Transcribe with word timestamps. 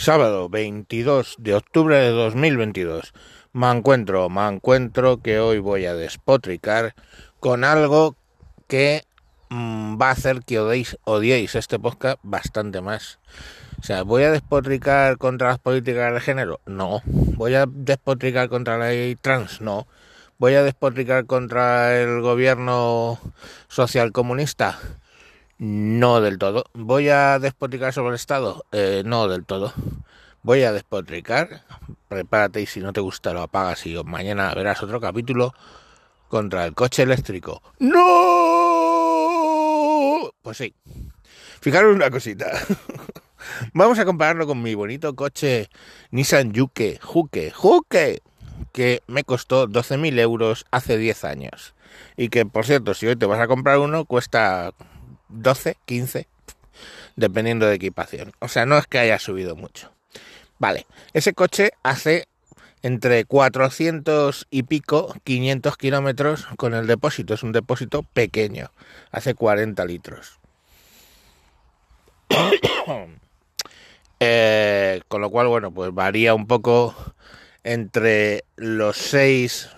Sábado 0.00 0.48
22 0.48 1.34
de 1.40 1.54
octubre 1.54 1.94
de 1.94 2.08
2022. 2.08 3.12
Me 3.52 3.70
encuentro, 3.70 4.30
me 4.30 4.48
encuentro 4.48 5.20
que 5.20 5.40
hoy 5.40 5.58
voy 5.58 5.84
a 5.84 5.92
despotricar 5.92 6.94
con 7.38 7.64
algo 7.64 8.16
que 8.66 9.04
mm, 9.50 10.00
va 10.00 10.08
a 10.08 10.12
hacer 10.12 10.40
que 10.40 10.58
odiéis, 10.58 10.96
odiéis 11.04 11.54
este 11.54 11.78
podcast 11.78 12.18
bastante 12.22 12.80
más. 12.80 13.18
O 13.78 13.82
sea, 13.82 14.02
¿voy 14.02 14.22
a 14.22 14.32
despotricar 14.32 15.18
contra 15.18 15.48
las 15.48 15.58
políticas 15.58 16.14
de 16.14 16.20
género? 16.20 16.60
No. 16.64 17.02
¿Voy 17.04 17.52
a 17.52 17.66
despotricar 17.66 18.48
contra 18.48 18.78
la 18.78 18.88
ley 18.88 19.16
trans? 19.16 19.60
No. 19.60 19.86
¿Voy 20.38 20.54
a 20.54 20.62
despotricar 20.62 21.26
contra 21.26 22.00
el 22.00 22.22
gobierno 22.22 23.20
social 23.68 24.12
comunista? 24.12 24.78
No 25.60 26.20
del 26.22 26.38
todo. 26.38 26.64
¿Voy 26.72 27.10
a 27.10 27.38
despotricar 27.38 27.92
sobre 27.92 28.08
el 28.08 28.14
Estado? 28.14 28.64
Eh, 28.72 29.02
no 29.04 29.28
del 29.28 29.44
todo. 29.44 29.74
Voy 30.42 30.62
a 30.62 30.72
despotricar. 30.72 31.64
Prepárate 32.08 32.62
y 32.62 32.66
si 32.66 32.80
no 32.80 32.94
te 32.94 33.02
gusta 33.02 33.34
lo 33.34 33.42
apagas 33.42 33.84
y 33.84 33.94
mañana 34.04 34.54
verás 34.54 34.82
otro 34.82 35.02
capítulo 35.02 35.52
contra 36.28 36.64
el 36.64 36.72
coche 36.72 37.02
eléctrico. 37.02 37.60
¡No! 37.78 38.00
Pues 40.40 40.56
sí. 40.56 40.72
Fijaros 41.60 41.94
una 41.94 42.10
cosita. 42.10 42.50
Vamos 43.74 43.98
a 43.98 44.06
compararlo 44.06 44.46
con 44.46 44.62
mi 44.62 44.74
bonito 44.74 45.14
coche 45.14 45.68
Nissan 46.10 46.54
Juke, 46.54 46.98
Juke, 47.02 47.50
Juke, 47.50 48.22
que 48.72 49.02
me 49.08 49.24
costó 49.24 49.68
12.000 49.68 50.20
euros 50.20 50.64
hace 50.70 50.96
10 50.96 51.24
años. 51.24 51.74
Y 52.16 52.30
que, 52.30 52.46
por 52.46 52.64
cierto, 52.64 52.94
si 52.94 53.08
hoy 53.08 53.16
te 53.16 53.26
vas 53.26 53.40
a 53.40 53.46
comprar 53.46 53.78
uno, 53.78 54.06
cuesta 54.06 54.72
12, 55.30 55.76
15, 55.84 56.26
dependiendo 57.16 57.66
de 57.66 57.74
equipación. 57.74 58.32
O 58.38 58.48
sea, 58.48 58.66
no 58.66 58.78
es 58.78 58.86
que 58.86 58.98
haya 58.98 59.18
subido 59.18 59.56
mucho. 59.56 59.90
Vale, 60.58 60.86
ese 61.14 61.32
coche 61.32 61.70
hace 61.82 62.26
entre 62.82 63.24
400 63.24 64.46
y 64.50 64.62
pico, 64.62 65.14
500 65.24 65.76
kilómetros 65.76 66.46
con 66.56 66.74
el 66.74 66.86
depósito. 66.86 67.34
Es 67.34 67.42
un 67.42 67.52
depósito 67.52 68.02
pequeño, 68.02 68.70
hace 69.10 69.34
40 69.34 69.84
litros. 69.84 70.38
eh, 74.20 75.00
con 75.08 75.20
lo 75.20 75.30
cual, 75.30 75.48
bueno, 75.48 75.72
pues 75.72 75.92
varía 75.92 76.34
un 76.34 76.46
poco 76.46 76.94
entre 77.64 78.44
los 78.56 78.96
6 78.96 79.68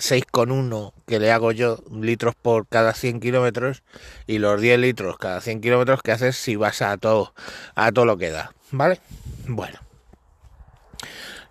6,1 0.00 0.92
que 1.06 1.18
le 1.18 1.30
hago 1.30 1.52
yo 1.52 1.78
litros 1.92 2.34
por 2.34 2.66
cada 2.66 2.94
100 2.94 3.20
kilómetros 3.20 3.82
y 4.26 4.38
los 4.38 4.58
10 4.60 4.80
litros 4.80 5.18
cada 5.18 5.40
100 5.40 5.60
kilómetros 5.60 6.02
que 6.02 6.12
haces 6.12 6.36
si 6.36 6.56
vas 6.56 6.82
a 6.82 6.96
todo, 6.96 7.34
a 7.74 7.92
todo 7.92 8.06
lo 8.06 8.16
que 8.16 8.30
da, 8.30 8.52
¿vale? 8.70 8.98
Bueno, 9.46 9.78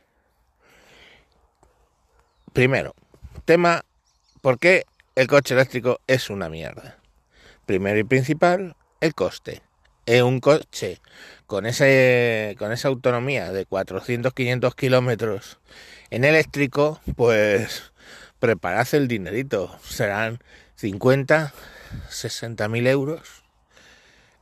Primero, 2.53 2.93
tema, 3.45 3.83
¿por 4.41 4.59
qué 4.59 4.85
el 5.15 5.27
coche 5.27 5.53
eléctrico 5.53 5.99
es 6.07 6.29
una 6.29 6.49
mierda? 6.49 6.97
Primero 7.65 7.99
y 7.99 8.03
principal, 8.03 8.75
el 8.99 9.15
coste. 9.15 9.61
Es 10.05 10.21
un 10.21 10.39
coche 10.39 10.99
con, 11.47 11.65
ese, 11.65 12.55
con 12.59 12.71
esa 12.71 12.87
autonomía 12.87 13.51
de 13.51 13.67
400-500 13.67 14.75
kilómetros 14.75 15.59
en 16.09 16.25
eléctrico, 16.25 16.99
pues 17.15 17.93
preparad 18.39 18.87
el 18.93 19.07
dinerito. 19.07 19.77
Serán 19.83 20.39
50, 20.81 21.53
60.000 22.09 22.87
euros, 22.87 23.43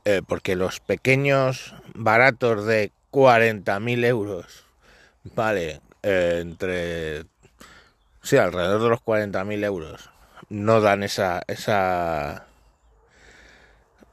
eh, 0.06 0.22
porque 0.26 0.56
los 0.56 0.80
pequeños 0.80 1.74
baratos 1.94 2.64
de 2.64 2.92
40.000 3.12 4.06
euros, 4.06 4.64
vale, 5.34 5.82
eh, 6.02 6.38
entre, 6.40 7.26
sí, 8.22 8.38
alrededor 8.38 8.82
de 8.82 8.88
los 8.88 9.00
40.000 9.00 9.64
euros, 9.64 10.08
no 10.48 10.80
dan 10.80 11.02
esa, 11.02 11.42
esa, 11.46 12.46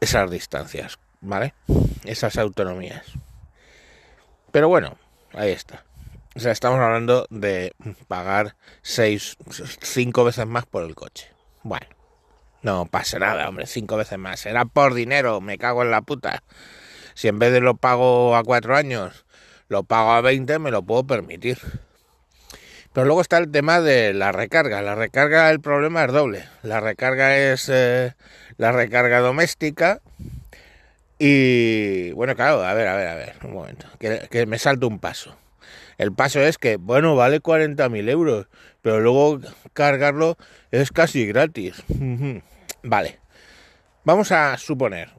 esas 0.01 0.29
distancias, 0.29 0.99
¿vale? 1.21 1.53
Esas 2.03 2.37
autonomías. 2.37 3.05
Pero 4.51 4.67
bueno, 4.67 4.97
ahí 5.31 5.51
está. 5.51 5.85
O 6.35 6.41
sea, 6.41 6.51
estamos 6.51 6.79
hablando 6.81 7.25
de 7.29 7.73
pagar 8.09 8.57
6, 8.81 9.37
5 9.81 10.23
veces 10.25 10.45
más 10.45 10.65
por 10.65 10.83
el 10.83 10.93
coche. 10.93 11.31
Bueno. 11.63 11.96
No 12.61 12.85
pasa 12.85 13.19
nada, 13.19 13.47
hombre, 13.47 13.65
cinco 13.67 13.97
veces 13.97 14.17
más. 14.17 14.39
Será 14.39 14.65
por 14.65 14.93
dinero, 14.93 15.41
me 15.41 15.57
cago 15.57 15.83
en 15.83 15.91
la 15.91 16.01
puta. 16.01 16.43
Si 17.13 17.27
en 17.27 17.39
vez 17.39 17.51
de 17.51 17.61
lo 17.61 17.75
pago 17.75 18.35
a 18.35 18.43
cuatro 18.43 18.75
años, 18.75 19.25
lo 19.69 19.83
pago 19.83 20.11
a 20.11 20.21
20, 20.21 20.59
me 20.59 20.71
lo 20.71 20.83
puedo 20.83 21.05
permitir. 21.05 21.57
Pero 22.93 23.05
luego 23.05 23.21
está 23.21 23.37
el 23.37 23.51
tema 23.51 23.79
de 23.79 24.13
la 24.13 24.31
recarga. 24.31 24.81
La 24.81 24.95
recarga, 24.95 25.49
el 25.51 25.59
problema 25.61 26.05
es 26.05 26.11
doble. 26.11 26.45
La 26.63 26.79
recarga 26.79 27.37
es 27.37 27.69
eh, 27.69 28.15
la 28.57 28.71
recarga 28.71 29.19
doméstica. 29.19 30.01
Y 31.19 32.11
bueno, 32.13 32.35
claro, 32.35 32.63
a 32.63 32.73
ver, 32.73 32.87
a 32.87 32.95
ver, 32.95 33.07
a 33.07 33.15
ver, 33.15 33.35
un 33.43 33.53
momento, 33.53 33.87
que, 33.99 34.27
que 34.29 34.45
me 34.45 34.59
salto 34.59 34.87
un 34.87 34.99
paso. 34.99 35.37
El 35.97 36.13
paso 36.13 36.39
es 36.41 36.57
que, 36.57 36.77
bueno, 36.77 37.15
vale 37.15 37.41
40.000 37.41 38.09
euros, 38.09 38.47
pero 38.81 38.99
luego 38.99 39.39
cargarlo 39.73 40.37
es 40.71 40.91
casi 40.91 41.25
gratis. 41.25 41.83
Vale. 42.83 43.19
Vamos 44.03 44.31
a 44.31 44.57
suponer, 44.57 45.09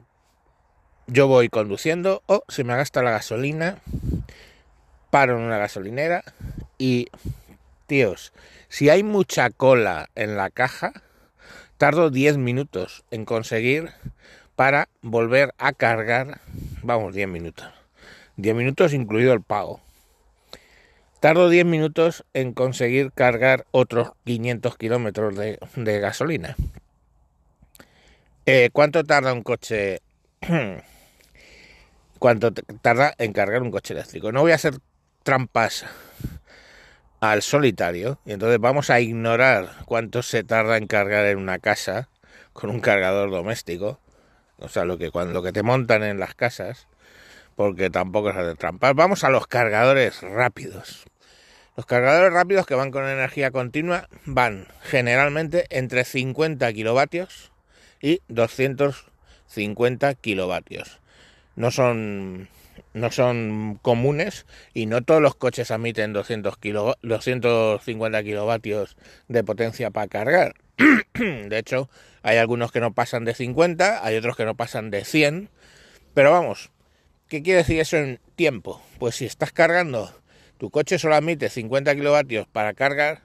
yo 1.05 1.27
voy 1.27 1.49
conduciendo 1.49 2.23
o 2.25 2.43
se 2.47 2.63
me 2.63 2.75
gasta 2.75 3.03
la 3.03 3.11
gasolina, 3.11 3.77
paro 5.11 5.37
en 5.37 5.43
una 5.43 5.59
gasolinera 5.59 6.23
y, 6.77 7.07
tíos, 7.85 8.33
si 8.67 8.89
hay 8.89 9.03
mucha 9.03 9.49
cola 9.51 10.09
en 10.15 10.37
la 10.37 10.49
caja, 10.49 10.93
tardo 11.77 12.09
10 12.09 12.37
minutos 12.37 13.03
en 13.11 13.25
conseguir 13.25 13.91
para 14.55 14.89
volver 15.01 15.53
a 15.57 15.73
cargar, 15.73 16.41
vamos, 16.81 17.13
10 17.13 17.27
minutos. 17.27 17.69
10 18.37 18.55
minutos 18.55 18.93
incluido 18.93 19.33
el 19.33 19.41
pago. 19.41 19.81
Tardo 21.19 21.49
10 21.49 21.65
minutos 21.65 22.23
en 22.33 22.53
conseguir 22.53 23.11
cargar 23.11 23.65
otros 23.71 24.13
500 24.23 24.77
kilómetros 24.77 25.35
de, 25.35 25.99
gasolina. 25.99 26.55
Eh, 28.45 28.69
¿Cuánto 28.71 29.03
tarda 29.03 29.33
un 29.33 29.43
coche? 29.43 29.99
¿Cuánto 32.19 32.53
tarda 32.53 33.13
en 33.17 33.33
cargar 33.33 33.61
un 33.61 33.71
coche 33.71 33.93
eléctrico? 33.93 34.31
No 34.31 34.41
voy 34.41 34.53
a 34.53 34.55
hacer 34.55 34.75
trampas 35.23 35.85
al 37.19 37.41
solitario 37.41 38.19
y 38.25 38.31
entonces 38.31 38.59
vamos 38.59 38.89
a 38.89 39.01
ignorar 39.01 39.71
cuánto 39.85 40.23
se 40.23 40.45
tarda 40.45 40.77
en 40.77 40.87
cargar 40.87 41.25
en 41.25 41.37
una 41.37 41.59
casa 41.59 42.07
con 42.53 42.69
un 42.69 42.79
cargador 42.79 43.29
doméstico, 43.29 43.99
o 44.57 44.69
sea, 44.69 44.85
lo 44.85 44.97
que 44.97 45.11
cuando 45.11 45.33
lo 45.33 45.43
que 45.43 45.51
te 45.51 45.63
montan 45.63 46.03
en 46.03 46.17
las 46.17 46.33
casas, 46.33 46.87
porque 47.55 47.89
tampoco 47.89 48.29
es 48.29 48.37
hacer 48.37 48.55
trampas. 48.55 48.95
Vamos 48.95 49.25
a 49.25 49.29
los 49.29 49.47
cargadores 49.47 50.21
rápidos. 50.21 51.08
Los 51.79 51.85
cargadores 51.85 52.33
rápidos 52.33 52.65
que 52.65 52.75
van 52.75 52.91
con 52.91 53.07
energía 53.07 53.51
continua 53.51 54.09
van 54.25 54.67
generalmente 54.81 55.65
entre 55.69 56.03
50 56.03 56.73
kilovatios 56.73 57.53
y 58.01 58.19
250 58.27 60.13
kilovatios. 60.15 60.99
No 61.55 61.71
son, 61.71 62.49
no 62.93 63.11
son 63.11 63.79
comunes 63.81 64.45
y 64.73 64.87
no 64.87 65.03
todos 65.03 65.21
los 65.21 65.35
coches 65.35 65.71
admiten 65.71 66.11
200 66.11 66.57
kilo, 66.57 66.97
250 67.01 68.23
kilovatios 68.23 68.97
de 69.29 69.45
potencia 69.45 69.89
para 69.89 70.09
cargar. 70.09 70.55
De 71.13 71.57
hecho, 71.57 71.89
hay 72.23 72.39
algunos 72.39 72.73
que 72.73 72.81
no 72.81 72.93
pasan 72.93 73.23
de 73.23 73.35
50, 73.35 74.05
hay 74.05 74.17
otros 74.17 74.35
que 74.35 74.43
no 74.43 74.55
pasan 74.55 74.91
de 74.91 75.05
100. 75.05 75.49
Pero 76.13 76.31
vamos, 76.31 76.71
¿qué 77.29 77.41
quiere 77.41 77.59
decir 77.59 77.79
eso 77.79 77.95
en 77.95 78.19
tiempo? 78.35 78.81
Pues 78.97 79.15
si 79.15 79.23
estás 79.23 79.53
cargando 79.53 80.13
tu 80.59 80.69
coche 80.69 80.99
solo 80.99 81.15
admite 81.15 81.49
50 81.49 81.95
kilovatios 81.95 82.45
para 82.47 82.73
cargar 82.73 83.21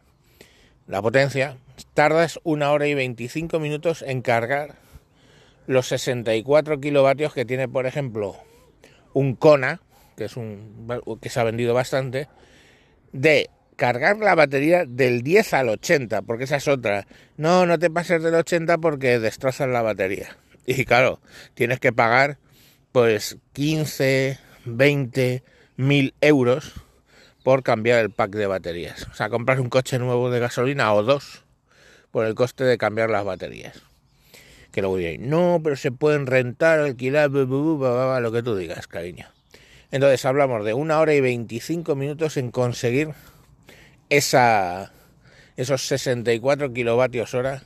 la 0.86 1.02
potencia, 1.02 1.56
tardas 1.94 2.38
una 2.44 2.70
hora 2.70 2.86
y 2.86 2.94
25 2.94 3.58
minutos 3.58 4.02
en 4.06 4.22
cargar 4.22 4.76
los 5.66 5.88
64 5.88 6.80
kilovatios 6.80 7.34
que 7.34 7.44
tiene, 7.44 7.68
por 7.68 7.86
ejemplo, 7.86 8.36
un 9.14 9.34
Kona, 9.34 9.80
que 10.16 10.26
es 10.26 10.36
un 10.36 10.88
que 11.20 11.28
se 11.28 11.40
ha 11.40 11.44
vendido 11.44 11.74
bastante, 11.74 12.28
de 13.12 13.50
cargar 13.74 14.18
la 14.18 14.36
batería 14.36 14.84
del 14.86 15.22
10 15.22 15.54
al 15.54 15.68
80, 15.70 16.22
porque 16.22 16.44
esa 16.44 16.56
es 16.56 16.68
otra. 16.68 17.08
No, 17.36 17.66
no 17.66 17.80
te 17.80 17.90
pases 17.90 18.22
del 18.22 18.34
80 18.34 18.78
porque 18.78 19.18
destrozas 19.18 19.68
la 19.68 19.82
batería. 19.82 20.36
Y 20.66 20.84
claro, 20.84 21.20
tienes 21.54 21.80
que 21.80 21.92
pagar 21.92 22.38
pues 22.92 23.38
15, 23.54 24.38
20 24.66 25.42
mil 25.76 26.14
euros 26.20 26.83
por 27.44 27.62
cambiar 27.62 28.00
el 28.00 28.10
pack 28.10 28.32
de 28.32 28.46
baterías. 28.46 29.06
O 29.12 29.14
sea, 29.14 29.28
comprar 29.28 29.60
un 29.60 29.68
coche 29.68 29.98
nuevo 30.00 30.30
de 30.30 30.40
gasolina 30.40 30.92
o 30.94 31.04
dos 31.04 31.44
por 32.10 32.24
el 32.26 32.34
coste 32.34 32.64
de 32.64 32.78
cambiar 32.78 33.10
las 33.10 33.24
baterías. 33.24 33.82
Que 34.72 34.80
luego 34.80 34.96
diréis, 34.96 35.20
no, 35.20 35.60
pero 35.62 35.76
se 35.76 35.92
pueden 35.92 36.26
rentar, 36.26 36.80
alquilar, 36.80 37.30
lo 37.30 38.32
que 38.32 38.42
tú 38.42 38.56
digas, 38.56 38.88
cariño. 38.88 39.28
Entonces 39.92 40.24
hablamos 40.24 40.64
de 40.64 40.72
una 40.72 40.98
hora 40.98 41.14
y 41.14 41.20
25 41.20 41.94
minutos 41.94 42.38
en 42.38 42.50
conseguir 42.50 43.10
esa, 44.08 44.90
esos 45.56 45.86
64 45.86 46.72
kilovatios 46.72 47.34
hora 47.34 47.62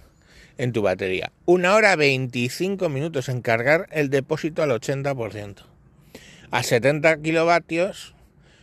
en 0.58 0.72
tu 0.72 0.82
batería. 0.82 1.30
Una 1.46 1.76
hora 1.76 1.94
25 1.94 2.88
minutos 2.88 3.28
en 3.28 3.42
cargar 3.42 3.88
el 3.92 4.10
depósito 4.10 4.64
al 4.64 4.70
80%. 4.70 5.62
A 6.50 6.62
70 6.64 7.18
kilovatios 7.18 8.14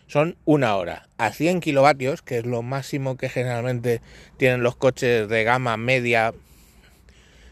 son 0.07 0.37
una 0.45 0.75
hora. 0.75 1.07
A 1.17 1.31
100 1.31 1.61
kilovatios, 1.61 2.21
que 2.21 2.39
es 2.39 2.45
lo 2.45 2.61
máximo 2.61 3.17
que 3.17 3.29
generalmente 3.29 4.01
tienen 4.37 4.63
los 4.63 4.75
coches 4.75 5.27
de 5.27 5.43
gama 5.43 5.77
media 5.77 6.33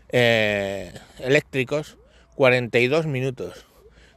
eh, 0.10 0.94
eléctricos, 1.20 1.98
42 2.36 3.08
minutos. 3.08 3.66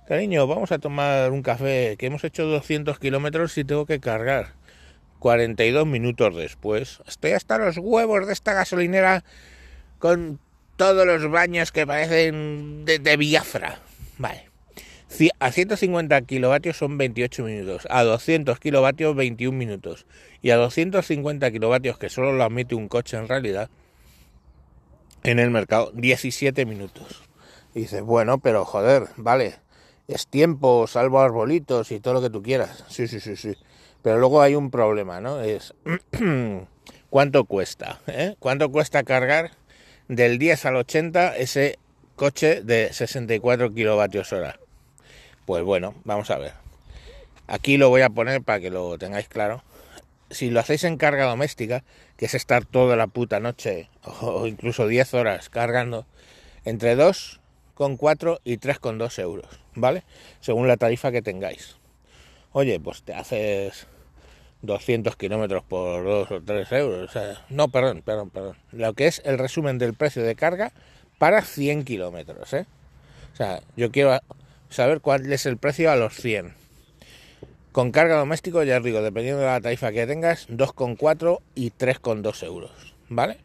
Cariño, 0.07 0.47
vamos 0.47 0.71
a 0.71 0.79
tomar 0.79 1.33
un 1.33 1.43
café, 1.43 1.97
que 1.99 2.07
hemos 2.07 2.23
hecho 2.23 2.45
200 2.45 2.99
kilómetros 2.99 3.57
y 3.59 3.65
tengo 3.65 3.87
que 3.87 3.99
cargar. 3.99 4.55
42 5.19 5.87
minutos 5.87 6.37
después, 6.37 7.01
estoy 7.07 7.33
hasta 7.33 7.59
los 7.59 7.79
huevos 7.79 8.27
de 8.27 8.33
esta 8.33 8.53
gasolinera 8.53 9.25
con 9.99 10.39
todos 10.77 11.07
los 11.07 11.29
baños 11.31 11.73
que 11.73 11.87
parecen 11.87 12.85
de, 12.85 12.99
de 12.99 13.17
Biafra. 13.17 13.81
Vale. 14.19 14.46
A 15.39 15.51
150 15.51 16.21
kilovatios 16.23 16.77
son 16.77 16.99
28 16.99 17.45
minutos, 17.45 17.87
a 17.89 18.03
200 18.03 18.59
kilovatios 18.61 19.17
21 19.17 19.57
minutos 19.57 20.05
y 20.43 20.51
a 20.51 20.57
250 20.57 21.51
kilovatios 21.51 21.97
que 21.97 22.11
solo 22.11 22.33
lo 22.33 22.45
admite 22.45 22.75
un 22.75 22.89
coche 22.89 23.17
en 23.17 23.27
realidad 23.27 23.71
en 25.23 25.39
el 25.39 25.51
mercado 25.51 25.91
17 25.95 26.67
minutos. 26.67 27.23
Y 27.75 27.81
dices, 27.81 28.03
bueno, 28.03 28.39
pero 28.39 28.67
joder, 28.67 29.09
vale, 29.17 29.55
es 30.07 30.27
tiempo, 30.27 30.87
salvo 30.87 31.21
arbolitos 31.21 31.93
y 31.93 32.01
todo 32.01 32.15
lo 32.15 32.23
que 32.23 32.31
tú 32.31 32.43
quieras. 32.43 32.85
Sí, 32.89 33.09
sí, 33.09 33.19
sí, 33.21 33.37
sí. 33.37 33.55
Pero 34.03 34.19
luego 34.19 34.43
hay 34.43 34.55
un 34.55 34.71
problema, 34.71 35.21
¿no? 35.21 35.41
Es 35.41 35.75
cuánto 37.11 37.45
cuesta, 37.47 38.01
¿eh? 38.07 38.37
¿Cuánto 38.39 38.71
cuesta 38.71 39.03
cargar 39.03 39.53
del 40.09 40.39
10 40.39 40.67
al 40.67 40.77
80 40.77 41.37
ese 41.37 41.79
coche 42.17 42.61
de 42.63 42.93
64 42.93 43.73
kilovatios 43.73 44.33
hora? 44.35 44.61
Pues 45.47 45.63
bueno, 45.63 45.95
vamos 46.05 46.31
a 46.31 46.39
ver. 46.39 46.53
Aquí 47.47 47.77
lo 47.77 47.89
voy 47.89 48.03
a 48.03 48.11
poner 48.11 48.43
para 48.43 48.59
que 48.59 48.71
lo 48.71 48.99
tengáis 48.99 49.29
claro. 49.29 49.63
Si 50.29 50.51
lo 50.51 50.59
hacéis 50.59 50.83
en 50.83 50.97
carga 50.97 51.27
doméstica, 51.27 51.85
que 52.17 52.27
es 52.27 52.35
estar 52.35 52.65
toda 52.65 52.97
la 52.97 53.07
puta 53.07 53.39
noche 53.39 53.89
o 54.03 54.47
incluso 54.49 54.89
10 54.89 55.15
horas 55.15 55.49
cargando, 55.49 56.05
entre 56.65 56.97
2,4 56.97 58.41
y 58.43 58.59
3,2 58.59 59.19
euros, 59.21 59.47
¿vale? 59.77 60.03
Según 60.41 60.67
la 60.67 60.77
tarifa 60.77 61.13
que 61.13 61.23
tengáis. 61.23 61.77
Oye, 62.51 62.81
pues 62.81 63.05
te 63.05 63.15
haces 63.15 63.87
200 64.63 65.15
kilómetros 65.15 65.63
por 65.63 66.03
2 66.03 66.31
o 66.33 66.43
3 66.43 66.73
euros. 66.73 67.13
No, 67.51 67.69
perdón, 67.69 68.03
perdón, 68.05 68.31
perdón. 68.31 68.57
Lo 68.73 68.95
que 68.95 69.07
es 69.07 69.23
el 69.25 69.39
resumen 69.39 69.79
del 69.79 69.95
precio 69.95 70.25
de 70.25 70.35
carga 70.35 70.73
para 71.19 71.43
100 71.43 71.85
kilómetros, 71.85 72.53
¿eh? 72.53 72.67
O 73.33 73.37
sea, 73.37 73.61
yo 73.77 73.93
quiero 73.93 74.19
saber 74.69 75.01
cuál 75.01 75.33
es 75.33 75.47
el 75.47 75.57
precio 75.57 75.91
a 75.91 75.97
los 75.97 76.15
100. 76.15 76.55
Con 77.73 77.93
carga 77.93 78.17
doméstico, 78.17 78.63
ya 78.63 78.79
os 78.79 78.85
digo, 78.85 79.03
dependiendo 79.03 79.41
de 79.41 79.47
la 79.47 79.61
tarifa 79.61 79.93
que 79.93 80.07
tengas, 80.07 80.49
2,4 80.49 81.41
y 81.55 81.73
3,2 81.73 82.43
euros, 82.45 82.95
¿vale? 83.09 83.39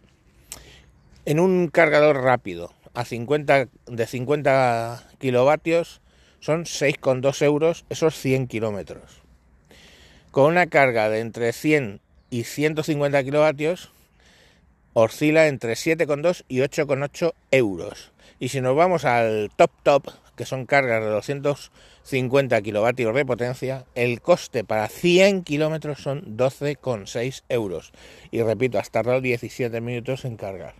En 1.25 1.39
un 1.39 1.67
cargador 1.67 2.21
rápido 2.21 2.73
a 2.93 3.05
50, 3.05 3.67
de 3.87 4.07
50 4.07 5.09
kilovatios 5.19 6.01
son 6.39 6.65
6,2 6.65 7.41
euros 7.43 7.85
esos 7.89 8.15
100 8.15 8.47
kilómetros. 8.47 9.21
Con 10.31 10.45
una 10.45 10.67
carga 10.67 11.09
de 11.09 11.19
entre 11.19 11.53
100 11.53 11.99
y 12.29 12.45
150 12.45 13.23
kilovatios 13.23 13.91
oscila 14.93 15.47
entre 15.47 15.73
7,2 15.73 16.43
y 16.47 16.59
8,8 16.59 17.33
euros. 17.51 18.11
Y 18.39 18.49
si 18.49 18.61
nos 18.61 18.75
vamos 18.75 19.05
al 19.05 19.51
top 19.55 19.71
top, 19.83 20.07
que 20.41 20.47
son 20.47 20.65
cargas 20.65 21.03
de 21.03 21.09
250 21.11 22.59
kilovatios 22.63 23.13
de 23.13 23.25
potencia, 23.25 23.85
el 23.93 24.21
coste 24.21 24.63
para 24.63 24.87
100 24.87 25.43
kilómetros 25.43 26.01
son 26.01 26.35
12,6 26.35 27.43
euros. 27.47 27.91
Y 28.31 28.41
repito, 28.41 28.79
has 28.79 28.89
tardado 28.89 29.21
17 29.21 29.79
minutos 29.81 30.25
en 30.25 30.37
cargar. 30.37 30.73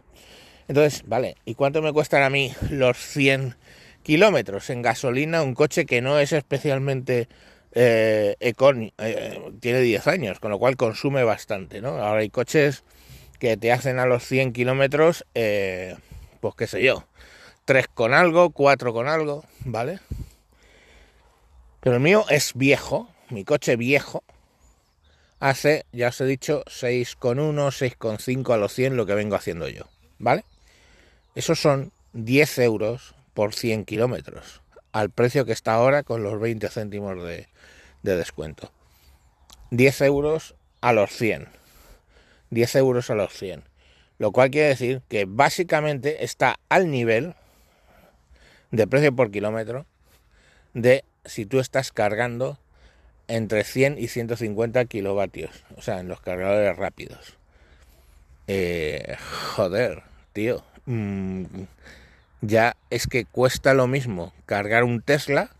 Entonces, 0.67 1.03
vale, 1.05 1.35
¿y 1.45 1.53
cuánto 1.53 1.83
me 1.83 1.93
cuestan 1.93 2.23
a 2.23 2.31
mí 2.31 2.51
los 2.71 2.97
100 2.97 3.55
kilómetros 4.01 4.71
en 4.71 4.81
gasolina? 4.81 5.43
Un 5.43 5.53
coche 5.53 5.85
que 5.85 6.01
no 6.01 6.17
es 6.17 6.31
especialmente 6.31 7.27
eh, 7.71 8.35
eh, 8.39 9.51
tiene 9.59 9.79
10 9.79 10.07
años, 10.07 10.39
con 10.39 10.49
lo 10.49 10.57
cual 10.57 10.75
consume 10.75 11.23
bastante, 11.23 11.81
¿no? 11.81 11.89
Ahora 11.89 12.21
hay 12.21 12.31
coches 12.31 12.83
que 13.37 13.57
te 13.57 13.71
hacen 13.71 13.99
a 13.99 14.07
los 14.07 14.25
100 14.25 14.53
kilómetros, 14.53 15.23
eh, 15.35 15.97
pues 16.39 16.55
qué 16.55 16.65
sé 16.65 16.81
yo, 16.81 17.05
3 17.71 17.88
con 17.88 18.13
algo, 18.13 18.50
4 18.50 18.91
con 18.91 19.07
algo, 19.07 19.45
¿vale? 19.63 20.01
Pero 21.79 21.95
el 21.95 22.01
mío 22.01 22.25
es 22.27 22.51
viejo, 22.53 23.07
mi 23.29 23.45
coche 23.45 23.77
viejo, 23.77 24.25
hace, 25.39 25.85
ya 25.94 26.09
os 26.09 26.19
he 26.19 26.25
dicho, 26.25 26.65
6,1, 26.65 27.38
6,5 27.71 28.53
a 28.53 28.57
los 28.57 28.73
100 28.73 28.97
lo 28.97 29.06
que 29.06 29.15
vengo 29.15 29.38
haciendo 29.38 29.69
yo, 29.69 29.85
¿vale? 30.19 30.44
Esos 31.33 31.62
son 31.62 31.94
10 32.12 32.59
euros 32.59 33.15
por 33.33 33.56
100 33.56 33.85
kilómetros, 33.85 34.62
al 34.91 35.09
precio 35.09 35.45
que 35.45 35.53
está 35.53 35.75
ahora 35.75 36.03
con 36.03 36.23
los 36.23 36.41
20 36.41 36.68
céntimos 36.68 37.23
de, 37.23 37.47
de 38.03 38.18
descuento. 38.18 38.69
10 39.69 40.01
euros 40.01 40.56
a 40.81 40.91
los 40.91 41.09
100. 41.12 41.47
10 42.50 42.75
euros 42.75 43.09
a 43.09 43.15
los 43.15 43.31
100. 43.31 43.63
Lo 44.18 44.33
cual 44.33 44.51
quiere 44.51 44.68
decir 44.68 45.01
que 45.07 45.23
básicamente 45.25 46.25
está 46.25 46.59
al 46.68 46.92
nivel 46.92 47.33
de 48.71 48.87
precio 48.87 49.16
por 49.16 49.31
kilómetro 49.31 49.85
de 50.73 51.04
si 51.25 51.45
tú 51.45 51.59
estás 51.59 51.92
cargando 51.92 52.57
entre 53.28 53.63
100 53.63 53.97
y 53.97 54.07
150 54.07 54.85
kilovatios, 54.85 55.63
o 55.78 55.81
sea, 55.81 55.99
en 55.99 56.07
los 56.07 56.21
cargadores 56.21 56.75
rápidos. 56.75 57.37
Eh, 58.47 59.16
joder, 59.56 60.04
tío, 60.33 60.63
mm, 60.85 61.45
ya 62.42 62.75
es 62.90 63.07
que 63.07 63.25
cuesta 63.25 63.73
lo 63.73 63.87
mismo 63.87 64.33
cargar 64.45 64.83
un 64.83 65.01
Tesla, 65.01 65.51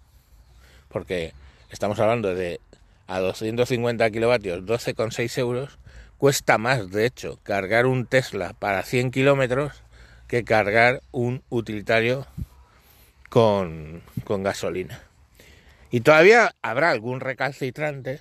porque 0.89 1.34
estamos 1.70 2.00
hablando 2.00 2.34
de 2.36 2.60
a 3.08 3.20
250 3.20 4.10
kilovatios 4.10 4.65
12,6 4.65 5.38
euros, 5.38 5.80
cuesta 6.18 6.58
más, 6.58 6.91
de 6.91 7.06
hecho, 7.06 7.39
cargar 7.44 7.86
un 7.86 8.06
Tesla 8.06 8.53
para 8.53 8.84
100 8.84 9.12
kilómetros 9.12 9.84
que 10.27 10.44
cargar 10.44 11.01
un 11.12 11.44
utilitario 11.50 12.25
con, 13.32 14.04
gasolina. 14.28 15.02
Y 15.90 16.02
todavía 16.02 16.54
habrá 16.62 16.92
algún 16.92 17.22
recalcitrante 17.22 18.20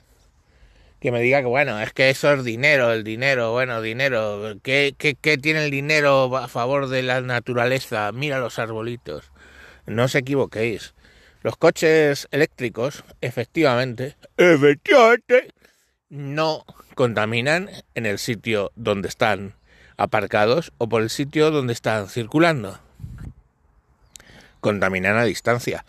que 1.01 1.11
me 1.11 1.21
diga 1.21 1.41
que 1.41 1.47
bueno, 1.47 1.81
es 1.81 1.93
que 1.93 2.11
eso 2.11 2.33
es 2.33 2.45
dinero, 2.45 2.93
el 2.93 3.03
dinero, 3.03 3.51
bueno, 3.51 3.83
dinero, 3.83 4.55
¿qué, 4.63 4.95
qué, 4.97 5.39
tiene 5.39 5.65
el 5.65 5.71
dinero 5.73 6.37
a 6.37 6.47
favor 6.47 6.89
de 6.89 7.03
la 7.03 7.21
naturaleza? 7.23 8.13
Mira 8.13 8.39
los 8.39 8.59
arbolitos. 8.61 9.33
No 9.87 10.05
os 10.05 10.15
equivoquéis. 10.15 10.95
Los 11.43 11.57
coches 11.57 12.29
eléctricos, 12.31 13.03
efectivamente, 13.21 14.17
efectivamente, 14.37 15.53
no 16.09 16.65
contaminan 16.95 17.69
en 17.95 18.07
el 18.07 18.19
sitio 18.19 18.71
donde 18.77 19.09
están 19.09 19.55
aparcados 19.97 20.73
o 20.79 20.89
por 20.89 21.03
el 21.03 21.11
sitio 21.11 21.51
donde 21.51 21.73
están 21.73 22.09
circulando 22.09 22.79
contaminan 24.61 25.17
a 25.17 25.25
distancia. 25.25 25.85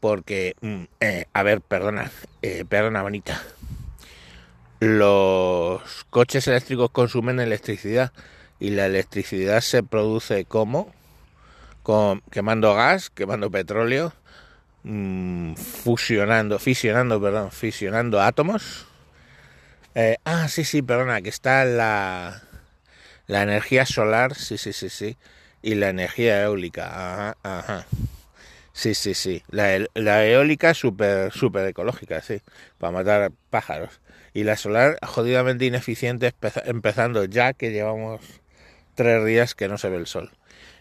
Porque, 0.00 0.54
mm, 0.60 0.82
eh, 1.00 1.26
a 1.32 1.42
ver, 1.42 1.60
perdona, 1.60 2.10
eh, 2.42 2.64
perdona, 2.68 3.02
bonita. 3.02 3.42
Los 4.80 6.04
coches 6.10 6.46
eléctricos 6.48 6.90
consumen 6.90 7.40
electricidad 7.40 8.12
y 8.60 8.70
la 8.70 8.86
electricidad 8.86 9.60
se 9.62 9.82
produce 9.82 10.44
como 10.44 10.92
con, 11.82 12.20
quemando 12.30 12.74
gas, 12.74 13.10
quemando 13.10 13.50
petróleo, 13.50 14.12
mm, 14.82 15.54
fusionando, 15.54 16.58
fisionando, 16.58 17.20
perdón, 17.20 17.50
fisionando 17.52 18.20
átomos 18.20 18.86
Eh, 19.94 20.18
ah, 20.24 20.46
sí, 20.48 20.64
sí, 20.64 20.82
perdona, 20.82 21.22
que 21.22 21.30
está 21.30 21.64
la, 21.64 22.42
la 23.28 23.42
energía 23.42 23.86
solar, 23.86 24.34
sí, 24.34 24.58
sí, 24.58 24.74
sí, 24.74 24.90
sí, 24.90 25.16
y 25.62 25.74
la 25.74 25.88
energía 25.88 26.42
eólica, 26.42 27.34
ajá. 27.42 27.86
Sí, 28.76 28.94
sí, 28.94 29.14
sí. 29.14 29.42
La, 29.48 29.86
la 29.94 30.26
eólica 30.26 30.74
súper, 30.74 31.32
súper 31.32 31.66
ecológica, 31.66 32.20
sí, 32.20 32.42
para 32.76 32.92
matar 32.92 33.32
pájaros. 33.48 34.02
Y 34.34 34.44
la 34.44 34.58
solar 34.58 34.98
jodidamente 35.02 35.64
ineficiente, 35.64 36.34
empezando 36.66 37.24
ya 37.24 37.54
que 37.54 37.72
llevamos 37.72 38.20
tres 38.94 39.24
días 39.24 39.54
que 39.54 39.68
no 39.68 39.78
se 39.78 39.88
ve 39.88 39.96
el 39.96 40.06
sol. 40.06 40.30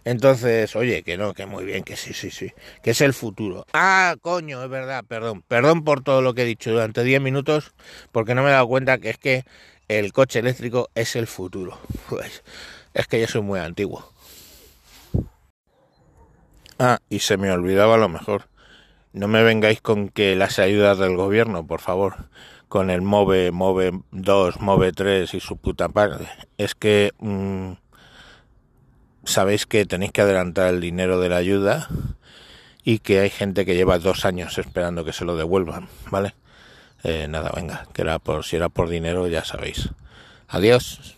Entonces, 0.04 0.76
oye, 0.76 1.04
que 1.04 1.16
no, 1.16 1.34
que 1.34 1.46
muy 1.46 1.64
bien, 1.64 1.86
que 1.86 1.96
sí, 1.96 2.14
sí, 2.14 2.32
sí, 2.32 2.52
que 2.84 2.92
es 2.92 3.00
el 3.00 3.14
futuro. 3.14 3.66
Ah, 3.72 4.18
coño, 4.22 4.62
es 4.62 4.70
verdad, 4.70 5.06
perdón, 5.08 5.42
perdón 5.48 5.86
por 5.86 6.04
todo 6.04 6.22
lo 6.22 6.34
que 6.34 6.42
he 6.42 6.46
dicho 6.46 6.72
durante 6.72 7.02
10 7.02 7.22
minutos, 7.22 7.74
porque 8.12 8.36
no 8.36 8.44
me 8.44 8.50
he 8.50 8.52
dado 8.52 8.68
cuenta 8.68 8.98
que 8.98 9.12
es 9.12 9.18
que 9.18 9.46
el 9.88 10.12
coche 10.12 10.40
eléctrico 10.40 10.90
es 10.96 11.16
el 11.16 11.28
futuro. 11.28 11.80
Pues, 12.10 12.44
es 12.94 13.08
que 13.08 13.22
yo 13.22 13.28
soy 13.28 13.42
muy 13.42 13.62
antiguo. 13.62 14.15
Ah, 16.80 17.00
y 17.10 17.20
se 17.20 17.38
me 17.38 17.52
olvidaba 17.52 17.98
lo 17.98 18.10
mejor. 18.10 18.50
No 19.14 19.28
me 19.28 19.44
vengáis 19.44 19.82
con 19.82 20.10
que 20.10 20.36
las 20.36 20.60
ayudas 20.60 20.98
del 20.98 21.16
gobierno, 21.16 21.66
por 21.66 21.80
favor, 21.80 22.30
con 22.68 22.90
el 22.90 23.02
MOVE, 23.02 23.52
MOVE 23.52 23.92
2, 24.12 24.60
MOVE 24.60 24.92
3 24.92 25.34
y 25.34 25.40
su 25.40 25.58
puta 25.58 25.90
parte. 25.90 26.28
Es 26.58 26.76
que... 26.76 27.12
Mm, 27.20 27.74
sabéis 29.26 29.66
que 29.66 29.86
tenéis 29.86 30.12
que 30.12 30.22
adelantar 30.22 30.74
el 30.74 30.82
dinero 30.82 31.20
de 31.20 31.30
la 31.30 31.38
ayuda 31.38 31.90
y 32.84 33.00
que 33.00 33.20
hay 33.20 33.30
gente 33.30 33.66
que 33.66 33.76
lleva 33.76 34.00
dos 34.00 34.26
años 34.26 34.58
esperando 34.58 35.04
que 35.04 35.14
se 35.14 35.26
lo 35.26 35.36
devuelvan, 35.36 35.90
¿vale? 36.12 36.36
Eh, 37.04 37.28
nada, 37.28 37.52
venga, 37.56 37.88
que 37.94 38.04
era 38.04 38.20
por 38.20 38.46
si 38.46 38.56
era 38.56 38.70
por 38.70 38.90
dinero, 38.90 39.28
ya 39.28 39.44
sabéis. 39.44 39.90
Adiós. 40.48 41.15